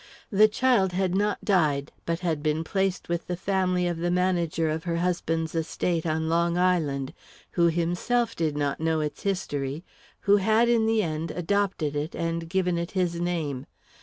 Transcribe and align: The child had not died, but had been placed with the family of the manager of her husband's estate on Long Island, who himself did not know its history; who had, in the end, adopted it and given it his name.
The 0.31 0.47
child 0.47 0.93
had 0.93 1.13
not 1.13 1.45
died, 1.45 1.91
but 2.07 2.21
had 2.21 2.41
been 2.41 2.63
placed 2.63 3.07
with 3.07 3.27
the 3.27 3.37
family 3.37 3.85
of 3.87 3.97
the 3.97 4.09
manager 4.09 4.67
of 4.67 4.85
her 4.85 4.95
husband's 4.97 5.53
estate 5.53 6.07
on 6.07 6.27
Long 6.27 6.57
Island, 6.57 7.13
who 7.51 7.67
himself 7.67 8.35
did 8.35 8.57
not 8.57 8.79
know 8.79 8.99
its 9.01 9.21
history; 9.21 9.83
who 10.21 10.37
had, 10.37 10.67
in 10.69 10.87
the 10.87 11.03
end, 11.03 11.29
adopted 11.29 11.95
it 11.95 12.15
and 12.15 12.49
given 12.49 12.79
it 12.79 12.93
his 12.97 13.19
name. 13.21 13.67